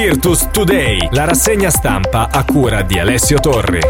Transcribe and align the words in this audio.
Virtus 0.00 0.48
Today, 0.52 1.08
la 1.10 1.24
rassegna 1.24 1.70
stampa 1.70 2.28
a 2.30 2.44
cura 2.44 2.82
di 2.82 3.00
Alessio 3.00 3.40
Torri. 3.40 3.80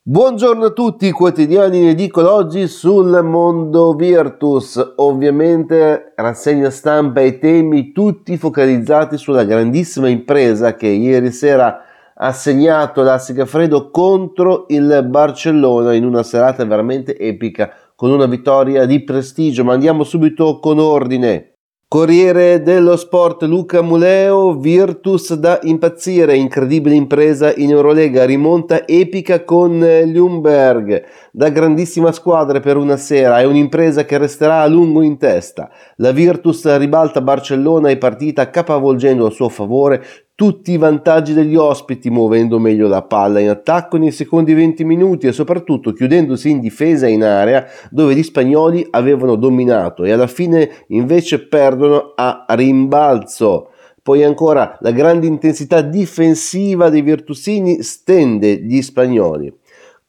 Buongiorno 0.00 0.66
a 0.66 0.70
tutti, 0.70 1.10
quotidiani 1.10 1.78
in 1.78 1.88
edicola 1.88 2.32
oggi 2.32 2.68
sul 2.68 3.24
mondo 3.24 3.92
Virtus. 3.94 4.92
Ovviamente 4.98 6.12
rassegna 6.14 6.70
stampa 6.70 7.22
e 7.22 7.40
temi 7.40 7.90
tutti 7.90 8.36
focalizzati 8.36 9.18
sulla 9.18 9.42
grandissima 9.42 10.08
impresa 10.08 10.76
che 10.76 10.86
ieri 10.86 11.32
sera 11.32 11.80
ha 12.14 12.32
segnato 12.32 13.02
la 13.02 13.18
Segafredo 13.18 13.90
contro 13.90 14.66
il 14.68 15.04
Barcellona 15.08 15.92
in 15.92 16.04
una 16.04 16.22
serata 16.22 16.64
veramente 16.64 17.18
epica 17.18 17.68
con 17.96 18.12
una 18.12 18.26
vittoria 18.26 18.86
di 18.86 19.02
prestigio. 19.02 19.64
Ma 19.64 19.72
andiamo 19.72 20.04
subito 20.04 20.60
con 20.60 20.78
ordine. 20.78 21.53
Corriere 21.86 22.60
dello 22.60 22.96
Sport 22.96 23.42
Luca 23.44 23.80
Muleo, 23.80 24.54
Virtus 24.58 25.32
da 25.34 25.60
impazzire, 25.62 26.34
incredibile 26.34 26.96
impresa 26.96 27.54
in 27.54 27.70
Eurolega, 27.70 28.24
rimonta 28.24 28.84
epica 28.84 29.44
con 29.44 29.78
Ljungberg, 29.78 31.04
da 31.30 31.50
grandissima 31.50 32.10
squadra 32.10 32.58
per 32.58 32.78
una 32.78 32.96
sera, 32.96 33.38
è 33.38 33.44
un'impresa 33.44 34.04
che 34.04 34.18
resterà 34.18 34.62
a 34.62 34.66
lungo 34.66 35.02
in 35.02 35.18
testa. 35.18 35.70
La 35.96 36.10
Virtus 36.10 36.76
ribalta 36.78 37.20
Barcellona 37.20 37.90
e 37.90 37.96
partita 37.96 38.50
capovolgendo 38.50 39.26
a 39.26 39.30
suo 39.30 39.48
favore 39.48 40.04
tutti 40.36 40.72
i 40.72 40.76
vantaggi 40.76 41.32
degli 41.32 41.54
ospiti 41.54 42.10
muovendo 42.10 42.58
meglio 42.58 42.88
la 42.88 43.02
palla 43.02 43.38
in 43.38 43.48
attacco 43.48 43.98
nei 43.98 44.10
secondi 44.10 44.52
20 44.52 44.84
minuti 44.84 45.28
e 45.28 45.32
soprattutto 45.32 45.92
chiudendosi 45.92 46.50
in 46.50 46.58
difesa 46.58 47.06
in 47.06 47.22
area 47.22 47.64
dove 47.90 48.16
gli 48.16 48.22
spagnoli 48.22 48.84
avevano 48.90 49.36
dominato 49.36 50.02
e 50.02 50.10
alla 50.10 50.26
fine 50.26 50.86
invece 50.88 51.46
perdono 51.46 52.14
a 52.16 52.44
rimbalzo. 52.48 53.68
Poi 54.02 54.24
ancora 54.24 54.76
la 54.80 54.90
grande 54.90 55.26
intensità 55.26 55.80
difensiva 55.80 56.90
dei 56.90 57.00
virtusini 57.00 57.82
stende 57.82 58.56
gli 58.56 58.82
spagnoli. 58.82 59.50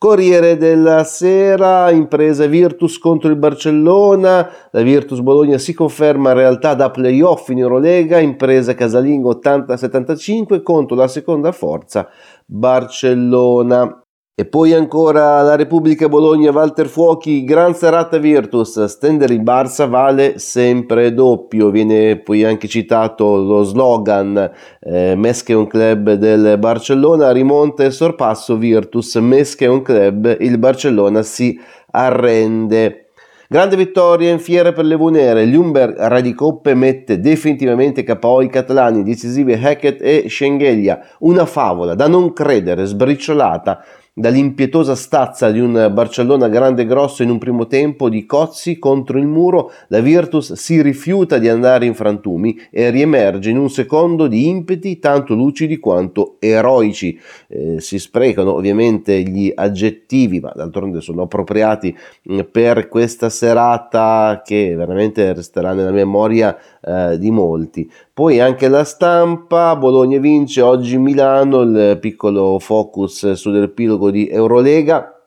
Corriere 0.06 0.56
della 0.56 1.04
Sera, 1.04 1.90
impresa 1.90 2.46
Virtus 2.46 3.00
contro 3.00 3.28
il 3.28 3.38
Barcellona, 3.38 4.48
la 4.70 4.82
Virtus 4.84 5.20
Bologna 5.20 5.58
si 5.58 5.74
conferma 5.74 6.30
in 6.30 6.38
realtà 6.38 6.76
da 6.76 6.92
playoff 6.92 7.50
in 7.50 7.58
Eurolega, 7.58 8.20
impresa 8.20 8.76
casalingo 8.76 9.42
80-75 9.44 10.62
contro 10.62 10.96
la 10.96 11.08
seconda 11.08 11.52
forza 11.52 12.08
Barcellona. 12.46 14.05
E 14.38 14.44
poi 14.44 14.74
ancora 14.74 15.42
la 15.44 15.56
Repubblica 15.56 16.10
Bologna, 16.10 16.52
Walter 16.52 16.88
Fuochi, 16.88 17.46
gran 17.46 17.74
serata 17.74 18.18
Virtus, 18.18 18.84
stendere 18.84 19.34
il 19.34 19.42
Barça 19.42 19.88
vale 19.88 20.40
sempre 20.40 21.14
doppio, 21.14 21.70
viene 21.70 22.18
poi 22.18 22.44
anche 22.44 22.68
citato 22.68 23.38
lo 23.38 23.64
slogan 23.64 24.52
eh, 24.82 25.16
Mesche 25.16 25.54
un 25.54 25.68
club 25.68 26.16
del 26.16 26.58
Barcellona, 26.60 27.32
rimonta 27.32 27.86
e 27.86 27.92
sorpasso 27.92 28.58
Virtus, 28.58 29.16
Mesche 29.16 29.68
un 29.68 29.82
club, 29.82 30.36
il 30.42 30.58
Barcellona 30.58 31.24
si 31.24 31.58
arrende. 31.92 33.12
Grande 33.48 33.78
vittoria 33.78 34.32
in 34.32 34.40
fiera 34.40 34.74
per 34.74 34.84
le 34.84 34.96
Vunere, 34.96 35.46
Lumberg 35.46 35.96
Radicoppe 35.98 36.74
mette 36.74 37.22
definitivamente 37.22 38.04
KO 38.04 38.42
i 38.42 38.50
catalani, 38.50 39.02
decisivi 39.02 39.54
Hackett 39.54 40.02
e 40.02 40.26
Schengelia, 40.28 41.00
una 41.20 41.46
favola 41.46 41.96
da 41.96 42.10
non 42.10 42.34
credere, 42.34 42.84
sbriciolata 42.84 43.82
dall'impietosa 44.18 44.96
stazza 44.96 45.52
di 45.52 45.60
un 45.60 45.90
Barcellona 45.92 46.48
grande 46.48 46.84
e 46.84 46.86
grosso 46.86 47.22
in 47.22 47.30
un 47.30 47.38
primo 47.38 47.68
tempo 47.68 48.08
di 48.08 48.26
Cozzi 48.26 48.80
contro 48.80 49.20
il 49.20 49.28
muro, 49.28 49.74
la 49.90 50.00
Virtus 50.00 50.54
si 50.54 50.82
rifiuta 50.82 51.38
di 51.38 51.50
andare 51.50 51.86
in 51.86 51.94
frantumi 51.94 52.58
e 52.72 52.90
riemerge 52.92 53.50
in 53.50 53.58
un 53.58 53.70
secondo 53.70 54.28
di 54.28 54.48
impeti 54.48 55.00
tanto 55.00 55.34
lucidi 55.34 55.80
quanto 55.80 56.38
eroici. 56.40 57.20
Eh, 57.50 57.82
si 57.82 58.00
sprecano 58.00 58.54
ovviamente 58.54 59.22
gli 59.22 59.52
aggettivi, 59.54 60.40
ma 60.40 60.54
d'altronde 60.56 61.02
sono 61.02 61.24
appropriati 61.24 61.94
mm, 62.32 62.40
per 62.50 62.88
questa 62.88 63.28
serata 63.28 64.42
che 64.46 64.76
veramente 64.76 65.34
resterà 65.34 65.74
nella 65.74 65.92
memoria 65.92 66.58
eh, 66.82 67.20
di 67.20 67.32
molti. 67.32 67.92
Poi 68.16 68.40
anche 68.40 68.70
la 68.70 68.86
stampa, 68.86 69.76
Bologna 69.76 70.20
vince 70.20 70.62
oggi 70.62 70.98
Milano, 70.98 71.64
il 71.64 71.98
piccolo 72.00 72.60
focus 72.60 73.34
sull'epilogo 73.34 74.10
di 74.10 74.30
Eurolega, 74.30 75.22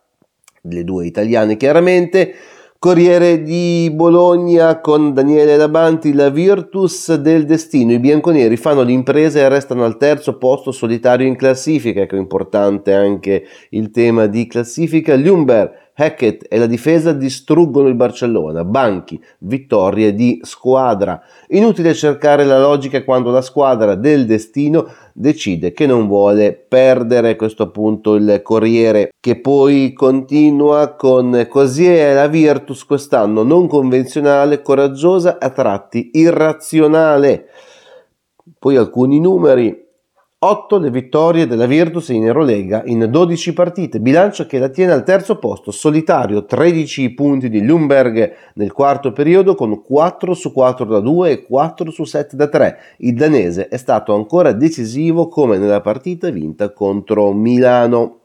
le 0.63 0.85
due 0.85 1.05
italiane 1.05 1.59
chiaramente. 1.59 2.33
Corriere 2.79 3.43
di 3.43 3.91
Bologna 3.93 4.81
con 4.81 5.13
Daniele 5.13 5.59
Labanti, 5.59 6.15
la 6.15 6.31
Virtus 6.31 7.15
del 7.17 7.45
destino. 7.45 7.93
I 7.93 7.99
bianconeri 7.99 8.57
fanno 8.57 8.81
l'impresa 8.81 9.41
e 9.41 9.49
restano 9.51 9.85
al 9.85 9.99
terzo 9.99 10.39
posto 10.39 10.73
solitario 10.73 11.27
in 11.27 11.37
classifica. 11.37 12.01
Ecco, 12.01 12.17
importante 12.17 12.95
anche 12.95 13.45
il 13.71 13.91
tema 13.91 14.25
di 14.25 14.47
classifica. 14.47 15.15
Lumber 15.15 15.88
Hackett 16.01 16.47
e 16.49 16.59
la 16.59 16.67
difesa 16.67 17.13
distruggono 17.13 17.89
il 17.89 17.97
Barcellona, 17.97 18.65
banchi, 18.65 19.21
vittorie 19.39 20.15
di 20.15 20.39
squadra. 20.43 21.21
Inutile 21.49 21.93
cercare 21.93 22.45
la 22.45 22.61
logica 22.61 23.03
quando 23.03 23.31
la 23.33 23.43
squadra 23.43 23.97
del 23.97 24.25
destino 24.25 24.87
decide 25.13 25.73
che 25.73 25.87
non 25.87 26.07
vuole 26.07 26.53
perdere 26.53 27.35
questo 27.35 27.65
appunto 27.65 28.15
il 28.15 28.41
Corriere 28.43 29.11
che 29.19 29.41
poi 29.41 29.93
continua 29.93 30.95
con 30.95 31.47
così 31.49 31.87
è 31.87 32.15
la 32.15 32.29
Virtus 32.29 32.85
quest'anno 32.85 33.43
non 33.43 33.67
convenzionale, 33.67 34.63
coraggiosa, 34.63 35.39
a 35.41 35.51
tratti 35.51 36.11
irrazionale. 36.13 37.47
Poi 38.57 38.77
alcuni 38.77 39.19
numeri 39.19 39.88
8 40.41 40.79
le 40.79 40.93
vittorie 40.93 41.49
della 41.49 41.67
Virtus 41.67 42.11
in 42.11 42.25
Eurolega 42.25 42.85
in 42.85 43.09
12 43.11 43.53
partite, 43.53 43.99
bilancio 43.99 44.47
che 44.47 44.61
la 44.61 44.69
tiene 44.69 44.93
al 44.93 45.03
terzo 45.03 45.37
posto, 45.39 45.73
solitario 45.73 46.45
13 46.45 47.13
punti 47.13 47.49
di 47.49 47.65
Lumberg 47.65 48.35
nel 48.55 48.71
quarto 48.71 49.11
periodo 49.11 49.57
con 49.57 49.83
4 49.83 50.35
su 50.35 50.53
4 50.53 50.85
da 50.85 51.01
2 51.01 51.31
e 51.33 51.43
4 51.43 51.91
su 51.91 52.05
7 52.05 52.37
da 52.37 52.47
3. 52.47 52.79
Il 52.99 53.15
danese 53.15 53.67
è 53.67 53.77
stato 53.77 54.15
ancora 54.15 54.53
decisivo 54.53 55.27
come 55.27 55.59
nella 55.59 55.81
partita 55.81 56.31
vinta 56.31 56.73
contro 56.73 57.33
Milano. 57.33 58.18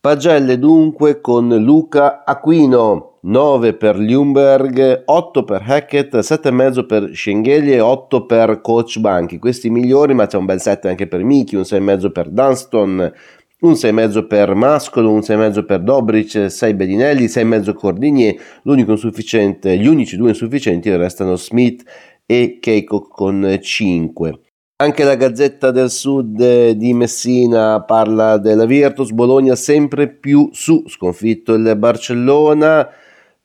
Pagelle 0.00 0.60
dunque 0.60 1.20
con 1.20 1.48
Luca 1.56 2.22
Aquino. 2.24 3.18
9 3.22 3.74
per 3.74 3.98
Ljungberg, 3.98 5.02
8 5.04 5.42
per 5.42 5.64
Hackett, 5.66 6.14
7,5 6.18 6.86
per 6.86 7.10
Schengeli 7.12 7.72
e 7.72 7.80
8 7.80 8.24
per 8.24 8.60
Coach 8.60 9.00
Banchi. 9.00 9.40
Questi 9.40 9.70
migliori, 9.70 10.14
ma 10.14 10.26
c'è 10.26 10.36
un 10.36 10.44
bel 10.44 10.60
7 10.60 10.88
anche 10.88 11.08
per 11.08 11.24
Miki, 11.24 11.56
un 11.56 11.62
6,5 11.62 12.12
per 12.12 12.28
Dunston, 12.30 13.12
un 13.60 13.72
6,5 13.72 14.26
per 14.28 14.54
Mascolo, 14.54 15.10
un 15.10 15.18
6,5 15.18 15.64
per 15.64 15.82
Dobric, 15.82 16.48
6 16.48 16.74
Bedinelli, 16.74 17.24
6,5 17.24 17.74
Cordinier. 17.74 18.36
L'unico 18.62 18.92
insufficiente, 18.92 19.76
gli 19.76 19.88
unici 19.88 20.16
due 20.16 20.28
insufficienti 20.28 20.94
restano 20.94 21.34
Smith 21.34 21.82
e 22.24 22.58
Keiko 22.60 23.00
con 23.00 23.58
5. 23.60 24.38
Anche 24.80 25.02
la 25.02 25.16
Gazzetta 25.16 25.72
del 25.72 25.90
Sud 25.90 26.70
di 26.70 26.94
Messina 26.94 27.82
parla 27.82 28.38
della 28.38 28.64
Virtus, 28.64 29.10
Bologna 29.10 29.56
sempre 29.56 30.06
più 30.06 30.50
su, 30.52 30.84
sconfitto 30.86 31.54
il 31.54 31.74
Barcellona, 31.76 32.88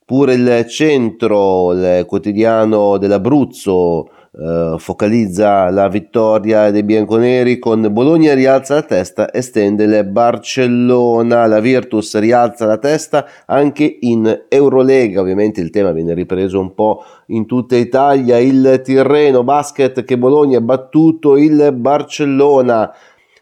Pure 0.05 0.33
il 0.35 0.67
centro, 0.67 1.71
il 1.71 2.05
quotidiano 2.05 2.99
dell'Abruzzo, 2.99 4.09
eh, 4.35 4.75
focalizza 4.79 5.69
la 5.69 5.87
vittoria 5.87 6.71
dei 6.71 6.81
bianconeri 6.81 7.59
con 7.59 7.87
Bologna 7.91 8.33
rialza 8.33 8.73
la 8.73 8.81
testa 8.81 9.29
e 9.29 9.41
stende 9.41 9.83
il 9.83 10.05
Barcellona, 10.05 11.45
la 11.45 11.59
Virtus 11.59 12.17
rialza 12.17 12.65
la 12.65 12.77
testa 12.77 13.27
anche 13.45 13.97
in 14.01 14.45
Eurolega, 14.49 15.21
ovviamente 15.21 15.61
il 15.61 15.69
tema 15.69 15.91
viene 15.91 16.15
ripreso 16.15 16.59
un 16.59 16.73
po' 16.73 17.03
in 17.27 17.45
tutta 17.45 17.75
Italia, 17.75 18.39
il 18.39 18.81
Tirreno 18.83 19.43
Basket 19.43 20.03
che 20.03 20.17
Bologna 20.17 20.57
ha 20.57 20.61
battuto 20.61 21.37
il 21.37 21.71
Barcellona 21.71 22.91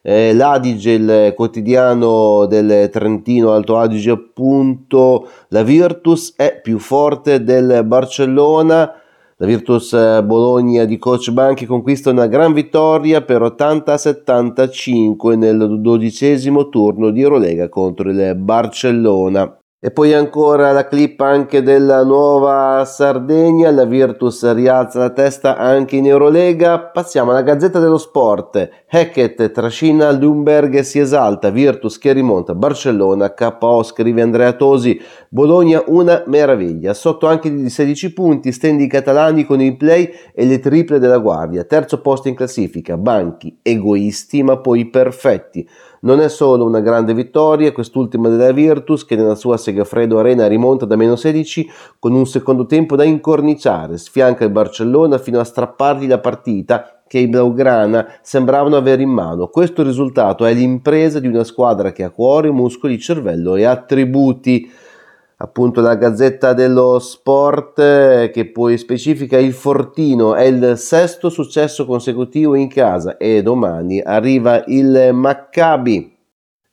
eh, 0.02 0.34
l'Adige, 0.34 0.92
il 0.92 1.34
quotidiano 1.36 2.46
del 2.48 2.90
Trentino 2.92 3.54
Alto 3.54 3.78
Adige, 3.78 4.12
appunto, 4.12 5.30
la 5.50 5.64
Virtus 5.64 6.34
è 6.36 6.60
più 6.62 6.80
forte 6.80 7.44
del 7.44 7.84
Barcellona. 7.86 9.01
La 9.42 9.48
Virtus 9.48 9.92
eh, 9.94 10.22
Bologna 10.24 10.86
di 10.86 11.00
Coach 11.00 11.32
Banchi 11.32 11.66
conquista 11.66 12.12
una 12.12 12.28
gran 12.28 12.54
vittoria 12.54 13.24
per 13.24 13.42
80-75 13.42 15.36
nel 15.36 15.82
dodicesimo 15.82 16.70
turno 16.70 17.10
di 17.10 17.22
Eurolega 17.22 17.68
contro 17.68 18.12
il 18.12 18.36
Barcellona. 18.36 19.61
E 19.84 19.90
poi 19.90 20.14
ancora 20.14 20.72
la 20.74 20.86
clip 20.86 21.20
anche 21.22 21.64
della 21.64 22.04
nuova 22.04 22.86
Sardegna, 22.86 23.72
la 23.72 23.86
Virtus 23.86 24.54
rialza 24.54 25.00
la 25.00 25.10
testa 25.10 25.58
anche 25.58 25.96
in 25.96 26.06
Eurolega. 26.06 26.78
Passiamo 26.78 27.32
alla 27.32 27.42
Gazzetta 27.42 27.80
dello 27.80 27.98
Sport. 27.98 28.70
Hackett 28.88 29.50
trascina 29.50 30.12
Lumberg 30.12 30.82
si 30.82 31.00
esalta, 31.00 31.50
Virtus 31.50 31.98
che 31.98 32.14
rimonta, 32.14 32.54
Barcellona, 32.54 33.34
KO 33.34 33.82
scrive 33.82 34.22
Andrea 34.22 34.54
Tosi, 34.54 35.02
Bologna 35.30 35.82
una 35.88 36.26
meraviglia, 36.28 36.94
sotto 36.94 37.26
anche 37.26 37.52
di 37.52 37.68
16 37.68 38.14
punti, 38.14 38.52
stendi 38.52 38.86
catalani 38.86 39.46
con 39.46 39.62
il 39.62 39.78
play 39.78 40.12
e 40.36 40.46
le 40.46 40.60
triple 40.60 41.00
della 41.00 41.18
guardia, 41.18 41.64
terzo 41.64 42.02
posto 42.02 42.28
in 42.28 42.36
classifica, 42.36 42.98
banchi 42.98 43.58
egoisti 43.64 44.44
ma 44.44 44.60
poi 44.60 44.92
perfetti. 44.92 45.68
Non 46.04 46.20
è 46.20 46.30
solo 46.30 46.66
una 46.66 46.80
grande 46.80 47.14
vittoria, 47.14 47.72
quest'ultima 47.72 48.28
della 48.28 48.52
Virtus 48.52 49.06
che 49.06 49.16
nella 49.16 49.36
sua 49.36 49.58
Segafredo 49.58 50.18
Arena 50.18 50.48
rimonta 50.48 50.88
da 50.88 50.96
meno 50.96 51.16
16 51.16 51.70
con 52.00 52.14
un 52.14 52.26
secondo 52.26 52.66
tempo 52.66 52.96
da 52.96 53.04
incorniciare, 53.04 54.00
sfianca 54.00 54.44
il 54.44 54.50
Barcellona 54.50 55.20
fino 55.20 55.40
a 55.40 55.44
strappargli 55.44 56.08
la 56.08 56.18
partita 56.18 57.04
che 57.06 57.20
i 57.20 57.28
Blaugrana 57.28 58.14
sembravano 58.24 58.78
avere 58.78 59.04
in 59.04 59.12
mano. 59.12 59.50
Questo 59.50 59.84
risultato 59.84 60.44
è 60.46 60.54
l'impresa 60.54 61.20
di 61.20 61.28
una 61.28 61.44
squadra 61.44 61.92
che 61.92 62.04
ha 62.04 62.10
cuore, 62.10 62.50
muscoli, 62.50 62.98
cervello 62.98 63.56
e 63.56 63.66
attributi 63.66 64.72
appunto 65.42 65.82
la 65.82 65.96
Gazzetta 65.96 66.54
dello 66.54 67.00
Sport 67.00 67.80
eh, 67.80 68.32
che 68.32 68.52
poi 68.52 68.78
specifica 68.78 69.38
il 69.38 69.54
Fortino. 69.54 70.36
È 70.36 70.44
il 70.44 70.78
sesto 70.78 71.30
successo 71.30 71.86
consecutivo 71.86 72.56
in 72.56 72.68
casa 72.70 73.18
e 73.18 73.42
domani 73.42 74.00
arriva 74.00 74.64
il 74.68 75.10
Maccabi. 75.14 76.18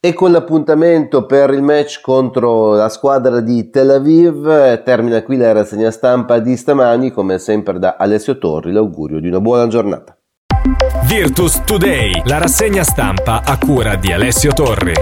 E 0.00 0.12
con 0.12 0.30
l'appuntamento 0.30 1.26
per 1.26 1.50
il 1.50 1.62
match 1.62 2.00
contro 2.00 2.74
la 2.74 2.88
squadra 2.88 3.40
di 3.40 3.68
Tel 3.68 3.90
Aviv 3.90 4.48
eh, 4.48 4.82
termina 4.84 5.24
qui 5.24 5.36
la 5.36 5.50
rassegna 5.50 5.90
stampa 5.90 6.38
di 6.38 6.56
stamani 6.56 7.10
come 7.10 7.38
sempre 7.38 7.80
da 7.80 7.96
Alessio 7.98 8.38
Torri 8.38 8.70
l'augurio 8.70 9.18
di 9.18 9.26
una 9.26 9.40
buona 9.40 9.66
giornata. 9.66 10.16
Virtus 11.04 11.64
Today 11.64 12.22
la 12.26 12.38
rassegna 12.38 12.84
stampa 12.84 13.42
a 13.44 13.58
cura 13.58 13.96
di 13.96 14.12
Alessio 14.12 14.52
Torri 14.52 14.94